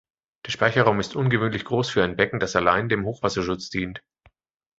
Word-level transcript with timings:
Der 0.47 0.51
Speicherraum 0.51 0.99
ist 0.99 1.15
ungewöhnlich 1.15 1.63
groß 1.63 1.91
für 1.91 2.03
ein 2.03 2.15
Becken, 2.15 2.39
das 2.39 2.55
allein 2.55 2.89
dem 2.89 3.05
Hochwasserschutz 3.05 3.69
dient. 3.69 4.01